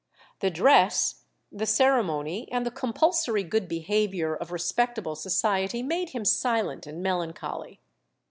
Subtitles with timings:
[0.39, 6.87] The dress, the ceremony, and the compulsory good behaviour of respectable society made him silent
[6.87, 7.79] and melancholy.